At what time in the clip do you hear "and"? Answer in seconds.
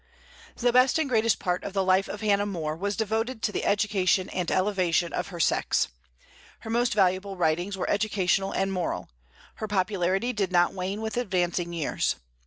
0.97-1.07, 4.29-4.49, 8.51-8.73